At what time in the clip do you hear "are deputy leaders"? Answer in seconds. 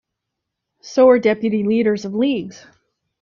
1.09-2.05